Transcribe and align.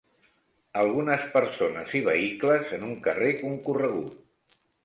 Algunes 0.83 1.27
persones 1.35 1.93
i 2.01 2.03
vehicles 2.09 2.75
en 2.79 2.89
un 2.91 2.99
carrer 3.09 3.31
concorregut. 3.45 4.61